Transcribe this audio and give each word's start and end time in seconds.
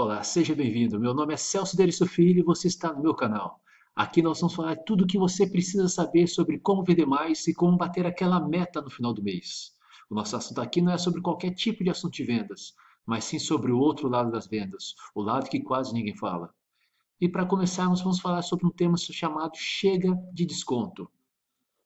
Olá, 0.00 0.22
seja 0.22 0.54
bem-vindo. 0.54 1.00
Meu 1.00 1.12
nome 1.12 1.34
é 1.34 1.36
Celso 1.36 1.76
Derisso 1.76 2.06
Filho 2.06 2.38
e 2.38 2.44
você 2.44 2.68
está 2.68 2.92
no 2.92 3.02
meu 3.02 3.16
canal. 3.16 3.60
Aqui 3.96 4.22
nós 4.22 4.38
vamos 4.38 4.54
falar 4.54 4.76
tudo 4.76 5.02
o 5.02 5.06
que 5.08 5.18
você 5.18 5.44
precisa 5.44 5.88
saber 5.88 6.28
sobre 6.28 6.56
como 6.60 6.84
vender 6.84 7.04
mais 7.04 7.44
e 7.48 7.52
como 7.52 7.76
bater 7.76 8.06
aquela 8.06 8.38
meta 8.38 8.80
no 8.80 8.90
final 8.90 9.12
do 9.12 9.24
mês. 9.24 9.72
O 10.08 10.14
nosso 10.14 10.36
assunto 10.36 10.60
aqui 10.60 10.80
não 10.80 10.92
é 10.92 10.98
sobre 10.98 11.20
qualquer 11.20 11.52
tipo 11.52 11.82
de 11.82 11.90
assunto 11.90 12.14
de 12.14 12.22
vendas, 12.22 12.76
mas 13.04 13.24
sim 13.24 13.40
sobre 13.40 13.72
o 13.72 13.78
outro 13.80 14.08
lado 14.08 14.30
das 14.30 14.46
vendas, 14.46 14.94
o 15.16 15.20
lado 15.20 15.50
que 15.50 15.58
quase 15.58 15.92
ninguém 15.92 16.14
fala. 16.14 16.54
E 17.20 17.28
para 17.28 17.44
começarmos, 17.44 18.00
vamos 18.00 18.20
falar 18.20 18.42
sobre 18.42 18.66
um 18.66 18.70
tema 18.70 18.96
chamado 18.96 19.56
chega 19.56 20.14
de 20.32 20.46
desconto. 20.46 21.10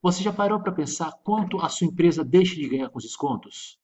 Você 0.00 0.22
já 0.22 0.32
parou 0.32 0.60
para 0.60 0.70
pensar 0.70 1.10
quanto 1.24 1.58
a 1.58 1.68
sua 1.68 1.88
empresa 1.88 2.24
deixa 2.24 2.54
de 2.54 2.68
ganhar 2.68 2.88
com 2.88 2.98
os 2.98 3.04
descontos? 3.04 3.80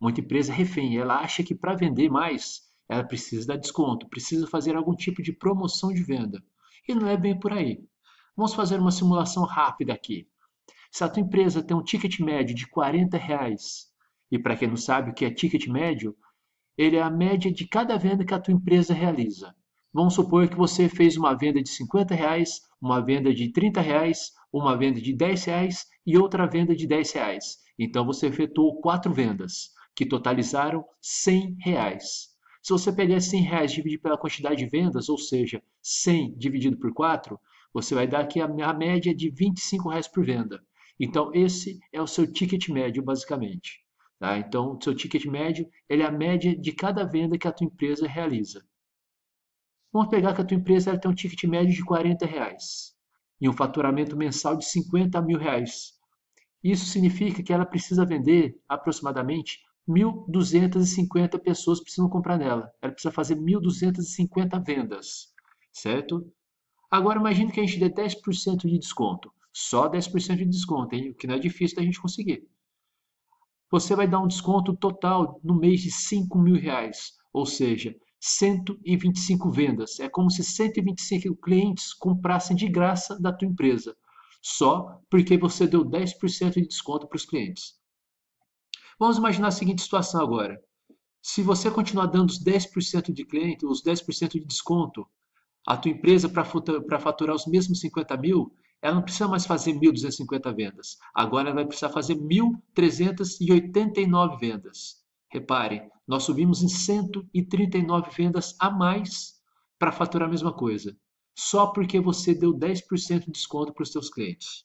Muita 0.00 0.22
empresa 0.22 0.54
é 0.54 0.56
refém, 0.56 0.96
ela 0.96 1.18
acha 1.18 1.42
que 1.42 1.54
para 1.54 1.76
vender 1.76 2.08
mais 2.08 2.66
ela 2.88 3.04
precisa 3.04 3.46
dar 3.46 3.56
desconto, 3.56 4.08
precisa 4.08 4.46
fazer 4.46 4.74
algum 4.74 4.94
tipo 4.94 5.22
de 5.22 5.32
promoção 5.32 5.92
de 5.92 6.02
venda. 6.02 6.42
E 6.88 6.94
não 6.94 7.06
é 7.06 7.16
bem 7.16 7.38
por 7.38 7.52
aí. 7.52 7.84
Vamos 8.36 8.54
fazer 8.54 8.80
uma 8.80 8.90
simulação 8.90 9.44
rápida 9.44 9.92
aqui. 9.92 10.26
Se 10.90 11.04
a 11.04 11.08
tua 11.08 11.22
empresa 11.22 11.62
tem 11.62 11.76
um 11.76 11.82
ticket 11.82 12.18
médio 12.20 12.54
de 12.54 12.66
40 12.66 13.18
reais, 13.18 13.88
e 14.30 14.38
para 14.38 14.56
quem 14.56 14.68
não 14.68 14.76
sabe 14.76 15.10
o 15.10 15.14
que 15.14 15.24
é 15.24 15.30
ticket 15.30 15.66
médio, 15.66 16.16
ele 16.76 16.96
é 16.96 17.02
a 17.02 17.10
média 17.10 17.52
de 17.52 17.66
cada 17.66 17.96
venda 17.98 18.24
que 18.24 18.32
a 18.32 18.40
tua 18.40 18.54
empresa 18.54 18.94
realiza. 18.94 19.54
Vamos 19.92 20.14
supor 20.14 20.48
que 20.48 20.56
você 20.56 20.88
fez 20.88 21.16
uma 21.16 21.36
venda 21.36 21.62
de 21.62 21.68
50 21.68 22.14
reais, 22.14 22.60
uma 22.80 23.04
venda 23.04 23.34
de 23.34 23.52
30 23.52 23.80
reais, 23.80 24.32
uma 24.52 24.76
venda 24.76 25.00
de 25.00 25.12
10 25.12 25.44
reais 25.44 25.86
e 26.06 26.16
outra 26.16 26.46
venda 26.46 26.74
de 26.74 26.86
10 26.86 27.12
reais. 27.12 27.58
Então 27.78 28.06
você 28.06 28.28
efetuou 28.28 28.80
quatro 28.80 29.12
vendas, 29.12 29.70
que 29.96 30.06
totalizaram 30.06 30.84
100 31.02 31.56
reais. 31.60 32.37
Se 32.68 32.72
você 32.72 32.92
pegar 32.92 33.18
100 33.18 33.44
reais 33.44 33.72
dividir 33.72 33.98
pela 33.98 34.18
quantidade 34.18 34.56
de 34.56 34.68
vendas, 34.68 35.08
ou 35.08 35.16
seja, 35.16 35.62
100 35.80 36.36
dividido 36.36 36.76
por 36.76 36.92
4, 36.92 37.40
você 37.72 37.94
vai 37.94 38.06
dar 38.06 38.20
aqui 38.20 38.42
a, 38.42 38.44
a 38.44 38.74
média 38.74 39.14
de 39.14 39.30
25 39.30 39.88
reais 39.88 40.06
por 40.06 40.22
venda. 40.22 40.62
Então, 41.00 41.30
esse 41.32 41.80
é 41.90 41.98
o 41.98 42.06
seu 42.06 42.30
ticket 42.30 42.68
médio, 42.68 43.02
basicamente. 43.02 43.82
Tá? 44.18 44.36
Então, 44.36 44.76
o 44.76 44.84
seu 44.84 44.94
ticket 44.94 45.24
médio 45.24 45.66
ele 45.88 46.02
é 46.02 46.06
a 46.06 46.10
média 46.12 46.54
de 46.54 46.70
cada 46.72 47.04
venda 47.04 47.38
que 47.38 47.48
a 47.48 47.52
tua 47.52 47.66
empresa 47.66 48.06
realiza. 48.06 48.62
Vamos 49.90 50.10
pegar 50.10 50.34
que 50.34 50.42
a 50.42 50.44
tua 50.44 50.58
empresa 50.58 50.90
ela 50.90 51.00
tem 51.00 51.10
um 51.10 51.14
ticket 51.14 51.44
médio 51.44 51.72
de 51.72 51.82
40 51.82 52.26
reais 52.26 52.94
e 53.40 53.48
um 53.48 53.54
faturamento 53.54 54.14
mensal 54.14 54.54
de 54.54 54.66
50 54.66 55.22
mil 55.22 55.38
reais. 55.38 55.94
Isso 56.62 56.84
significa 56.84 57.42
que 57.42 57.50
ela 57.50 57.64
precisa 57.64 58.04
vender 58.04 58.60
aproximadamente 58.68 59.58
1.250 59.88 61.38
pessoas 61.38 61.80
precisam 61.80 62.08
comprar 62.08 62.36
nela. 62.36 62.70
Ela 62.82 62.92
precisa 62.92 63.12
fazer 63.12 63.36
1.250 63.36 64.62
vendas, 64.64 65.32
certo? 65.72 66.30
Agora 66.90 67.18
imagine 67.18 67.50
que 67.50 67.60
a 67.60 67.66
gente 67.66 67.80
dê 67.80 67.90
10% 67.90 68.66
de 68.66 68.78
desconto. 68.78 69.32
Só 69.52 69.88
10% 69.90 70.36
de 70.36 70.44
desconto, 70.44 70.94
hein? 70.94 71.10
o 71.10 71.14
que 71.14 71.26
não 71.26 71.34
é 71.34 71.38
difícil 71.38 71.76
da 71.76 71.82
gente 71.82 72.00
conseguir. 72.00 72.46
Você 73.70 73.96
vai 73.96 74.06
dar 74.06 74.20
um 74.20 74.26
desconto 74.26 74.76
total 74.76 75.40
no 75.42 75.58
mês 75.58 75.80
de 75.80 75.90
5 75.90 76.38
mil 76.38 76.56
reais, 76.56 77.12
ou 77.32 77.44
seja, 77.44 77.94
125 78.20 79.50
vendas. 79.50 80.00
É 80.00 80.08
como 80.08 80.30
se 80.30 80.42
125 80.42 81.36
clientes 81.36 81.92
comprassem 81.92 82.56
de 82.56 82.68
graça 82.68 83.20
da 83.20 83.32
tua 83.32 83.48
empresa, 83.48 83.96
só 84.40 85.00
porque 85.10 85.36
você 85.36 85.66
deu 85.66 85.84
10% 85.84 86.54
de 86.54 86.66
desconto 86.66 87.06
para 87.06 87.16
os 87.16 87.26
clientes. 87.26 87.74
Vamos 88.98 89.16
imaginar 89.16 89.48
a 89.48 89.52
seguinte 89.52 89.80
situação 89.80 90.20
agora. 90.20 90.60
Se 91.22 91.40
você 91.40 91.70
continuar 91.70 92.06
dando 92.06 92.30
os 92.30 92.42
10% 92.42 93.12
de 93.12 93.24
cliente, 93.24 93.64
os 93.64 93.80
10% 93.80 94.32
de 94.32 94.44
desconto, 94.44 95.06
a 95.64 95.76
tua 95.76 95.92
empresa 95.92 96.28
para 96.28 96.98
faturar 96.98 97.36
os 97.36 97.46
mesmos 97.46 97.78
50 97.78 98.16
mil, 98.16 98.52
ela 98.82 98.96
não 98.96 99.02
precisa 99.02 99.28
mais 99.28 99.46
fazer 99.46 99.72
1.250 99.74 100.52
vendas. 100.52 100.98
Agora 101.14 101.46
ela 101.46 101.54
vai 101.54 101.64
precisar 101.64 101.90
fazer 101.90 102.16
1.389 102.16 104.40
vendas. 104.40 104.96
Repare, 105.30 105.88
nós 106.04 106.24
subimos 106.24 106.64
em 106.64 106.68
139 106.68 108.10
vendas 108.10 108.56
a 108.58 108.68
mais 108.68 109.40
para 109.78 109.92
faturar 109.92 110.26
a 110.26 110.30
mesma 110.30 110.52
coisa. 110.52 110.96
Só 111.36 111.68
porque 111.68 112.00
você 112.00 112.34
deu 112.34 112.52
10% 112.52 113.26
de 113.26 113.30
desconto 113.30 113.72
para 113.72 113.84
os 113.84 113.92
seus 113.92 114.10
clientes. 114.10 114.64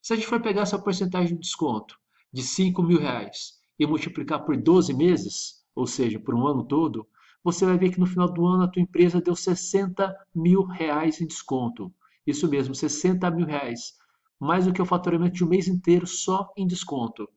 Se 0.00 0.12
a 0.12 0.16
gente 0.16 0.28
for 0.28 0.40
pegar 0.40 0.62
essa 0.62 0.78
porcentagem 0.78 1.34
de 1.34 1.40
desconto 1.40 1.98
de 2.32 2.44
5 2.44 2.80
mil 2.80 3.00
reais 3.00 3.55
e 3.78 3.86
multiplicar 3.86 4.44
por 4.44 4.56
12 4.56 4.94
meses, 4.94 5.64
ou 5.74 5.86
seja, 5.86 6.18
por 6.18 6.34
um 6.34 6.46
ano 6.46 6.64
todo, 6.64 7.06
você 7.44 7.64
vai 7.64 7.78
ver 7.78 7.90
que 7.90 8.00
no 8.00 8.06
final 8.06 8.32
do 8.32 8.44
ano 8.46 8.64
a 8.64 8.68
tua 8.68 8.82
empresa 8.82 9.20
deu 9.20 9.36
60 9.36 10.12
mil 10.34 10.64
reais 10.64 11.20
em 11.20 11.26
desconto. 11.26 11.92
Isso 12.26 12.48
mesmo, 12.48 12.74
60 12.74 13.30
mil 13.30 13.46
reais. 13.46 13.92
Mais 14.40 14.66
do 14.66 14.72
que 14.72 14.82
o 14.82 14.86
faturamento 14.86 15.36
de 15.36 15.44
um 15.44 15.48
mês 15.48 15.68
inteiro 15.68 16.06
só 16.06 16.52
em 16.56 16.66
desconto. 16.66 17.28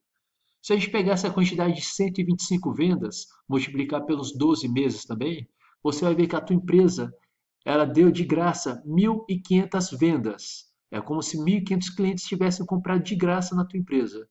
Se 0.61 0.73
a 0.73 0.75
gente 0.75 0.89
pegar 0.89 1.13
essa 1.13 1.31
quantidade 1.31 1.75
de 1.75 1.83
125 1.83 2.73
vendas, 2.73 3.27
multiplicar 3.47 4.05
pelos 4.05 4.35
12 4.35 4.67
meses 4.67 5.05
também, 5.05 5.47
você 5.81 6.03
vai 6.03 6.15
ver 6.15 6.27
que 6.27 6.35
a 6.35 6.41
tua 6.41 6.55
empresa 6.55 7.13
ela 7.65 7.85
deu 7.85 8.11
de 8.11 8.25
graça 8.25 8.83
1.500 8.85 9.97
vendas. 9.97 10.65
É 10.91 10.99
como 10.99 11.21
se 11.21 11.37
1.500 11.37 11.95
clientes 11.95 12.25
tivessem 12.25 12.65
comprado 12.65 13.03
de 13.03 13.15
graça 13.15 13.55
na 13.55 13.65
tua 13.65 13.79
empresa. 13.79 14.27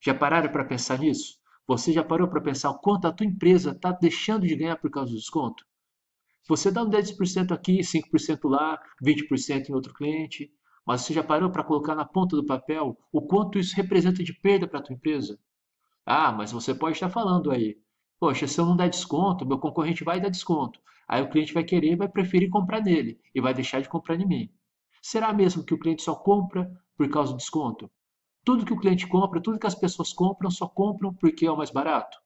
Já 0.00 0.14
pararam 0.14 0.50
para 0.50 0.64
pensar 0.64 0.98
nisso? 0.98 1.38
Você 1.66 1.92
já 1.92 2.02
parou 2.02 2.28
para 2.28 2.40
pensar 2.40 2.70
o 2.70 2.78
quanto 2.78 3.06
a 3.06 3.12
tua 3.12 3.26
empresa 3.26 3.72
está 3.72 3.92
deixando 3.92 4.46
de 4.46 4.56
ganhar 4.56 4.76
por 4.76 4.90
causa 4.90 5.10
do 5.10 5.18
desconto? 5.18 5.64
Você 6.48 6.70
dá 6.70 6.82
um 6.82 6.88
10% 6.88 7.52
aqui, 7.52 7.82
5% 7.84 8.48
lá, 8.48 8.80
20% 9.02 9.68
em 9.68 9.74
outro 9.74 9.92
cliente, 9.92 10.50
mas 10.86 11.02
você 11.02 11.12
já 11.12 11.22
parou 11.22 11.50
para 11.50 11.62
colocar 11.62 11.94
na 11.94 12.06
ponta 12.06 12.34
do 12.34 12.46
papel 12.46 12.96
o 13.12 13.20
quanto 13.20 13.58
isso 13.58 13.76
representa 13.76 14.24
de 14.24 14.32
perda 14.32 14.66
para 14.66 14.78
a 14.78 14.82
tua 14.82 14.94
empresa? 14.94 15.38
Ah, 16.06 16.32
mas 16.32 16.52
você 16.52 16.74
pode 16.74 16.94
estar 16.94 17.10
falando 17.10 17.50
aí, 17.50 17.76
poxa, 18.18 18.46
se 18.46 18.58
eu 18.58 18.64
não 18.64 18.76
der 18.76 18.88
desconto, 18.88 19.44
meu 19.44 19.58
concorrente 19.58 20.04
vai 20.04 20.20
dar 20.20 20.30
desconto. 20.30 20.80
Aí 21.06 21.22
o 21.22 21.28
cliente 21.28 21.52
vai 21.52 21.64
querer 21.64 21.92
e 21.92 21.96
vai 21.96 22.08
preferir 22.08 22.48
comprar 22.48 22.80
nele 22.80 23.20
e 23.34 23.40
vai 23.40 23.52
deixar 23.52 23.82
de 23.82 23.88
comprar 23.88 24.18
em 24.18 24.26
mim. 24.26 24.50
Será 25.02 25.32
mesmo 25.32 25.64
que 25.64 25.74
o 25.74 25.78
cliente 25.78 26.02
só 26.02 26.14
compra 26.14 26.70
por 26.96 27.08
causa 27.10 27.32
do 27.32 27.38
desconto? 27.38 27.90
Tudo 28.48 28.64
que 28.64 28.72
o 28.72 28.78
cliente 28.78 29.06
compra, 29.06 29.42
tudo 29.42 29.58
que 29.58 29.66
as 29.66 29.74
pessoas 29.74 30.10
compram, 30.10 30.50
só 30.50 30.66
compram 30.66 31.12
porque 31.12 31.44
é 31.44 31.52
o 31.52 31.56
mais 31.58 31.70
barato. 31.70 32.16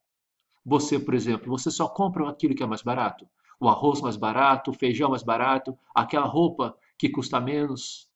Você, 0.65 0.97
por 0.97 1.15
exemplo, 1.15 1.49
você 1.49 1.69
só 1.69 1.89
compra 1.89 2.31
aquilo 2.31 2.55
que 2.55 2.63
é 2.63 2.67
mais 2.67 2.81
barato. 2.81 3.29
O 3.59 3.69
arroz 3.69 4.01
mais 4.01 4.17
barato, 4.17 4.71
o 4.71 4.73
feijão 4.73 5.11
mais 5.11 5.25
barato, 5.25 5.77
aquela 5.93 6.27
roupa 6.27 6.79
que 6.97 7.09
custa 7.09 7.41
menos. 7.41 8.09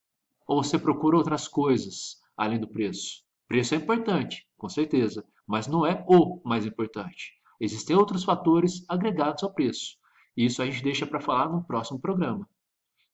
Ou 0.46 0.62
você 0.62 0.78
procura 0.78 1.16
outras 1.16 1.48
coisas 1.48 2.20
além 2.36 2.60
do 2.60 2.68
preço. 2.68 3.24
Preço 3.48 3.74
é 3.74 3.78
importante, 3.78 4.46
com 4.56 4.68
certeza, 4.68 5.24
mas 5.44 5.66
não 5.66 5.84
é 5.84 6.04
o 6.08 6.40
mais 6.44 6.64
importante. 6.64 7.32
Existem 7.60 7.96
outros 7.96 8.22
fatores 8.22 8.84
agregados 8.88 9.42
ao 9.42 9.52
preço. 9.52 9.96
E 10.36 10.46
isso 10.46 10.62
a 10.62 10.66
gente 10.66 10.80
deixa 10.80 11.08
para 11.08 11.18
falar 11.18 11.48
no 11.48 11.64
próximo 11.64 11.98
programa. 11.98 12.48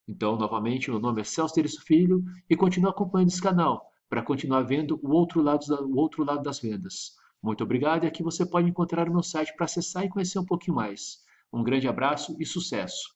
Então, 0.07 0.37
novamente, 0.37 0.91
meu 0.91 1.01
nome 1.01 1.23
é 1.23 1.25
Celso 1.25 1.55
Teresso 1.55 1.83
Filho 1.83 2.23
e 2.51 2.55
continue 2.55 2.91
acompanhando 2.91 3.29
esse 3.29 3.41
canal 3.41 3.91
para 4.13 4.23
continuar 4.23 4.61
vendo 4.61 5.01
o 5.03 5.11
outro, 5.11 5.41
lado, 5.41 5.65
o 5.87 5.97
outro 5.97 6.23
lado 6.23 6.43
das 6.43 6.61
vendas. 6.61 7.13
Muito 7.43 7.65
obrigado 7.65 8.05
e 8.05 8.07
aqui 8.07 8.23
você 8.23 8.45
pode 8.45 8.69
encontrar 8.69 9.09
o 9.09 9.11
meu 9.11 9.23
site 9.23 9.57
para 9.57 9.65
acessar 9.65 10.05
e 10.05 10.11
conhecer 10.11 10.39
um 10.39 10.45
pouquinho 10.45 10.77
mais. 10.77 11.21
Um 11.51 11.63
grande 11.63 11.89
abraço 11.89 12.37
e 12.39 12.45
sucesso! 12.45 13.09